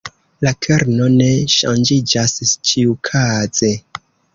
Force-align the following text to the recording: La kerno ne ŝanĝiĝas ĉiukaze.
La 0.45 0.53
kerno 0.67 1.11
ne 1.19 1.29
ŝanĝiĝas 1.57 2.37
ĉiukaze. 2.51 3.75